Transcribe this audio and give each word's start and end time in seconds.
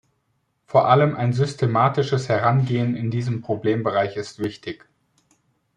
Vor 0.65 0.87
allem 0.89 1.15
ein 1.15 1.31
systematisches 1.31 2.27
Herangehen 2.27 2.95
in 2.95 3.11
diesem 3.11 3.43
Problembereich 3.43 4.15
ist 4.17 4.39
wichtig. 4.39 4.89